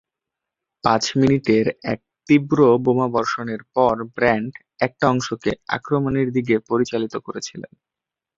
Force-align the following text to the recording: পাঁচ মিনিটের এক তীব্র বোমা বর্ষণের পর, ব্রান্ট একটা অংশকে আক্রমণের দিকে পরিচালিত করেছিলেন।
পাঁচ 0.83 1.03
মিনিটের 1.15 1.65
এক 1.91 1.99
তীব্র 2.27 2.57
বোমা 2.83 3.07
বর্ষণের 3.07 3.61
পর, 3.75 3.95
ব্রান্ট 4.15 4.53
একটা 4.79 5.05
অংশকে 5.07 5.51
আক্রমণের 5.75 6.27
দিকে 6.35 6.55
পরিচালিত 6.69 7.13
করেছিলেন। 7.25 7.71